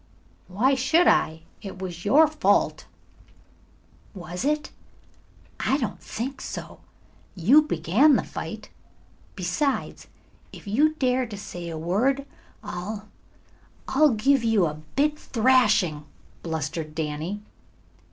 [0.47, 1.43] "Why should I?
[1.61, 2.87] It was your fault."
[4.15, 4.71] "Was it?
[5.59, 6.79] I don't think so.
[7.35, 8.71] You began the fight.
[9.35, 10.07] Besides,
[10.51, 12.25] if you dare to say a word,
[12.63, 13.09] I'll
[13.89, 16.05] I'll give you a big thrashing!"
[16.41, 17.43] blustered Danny.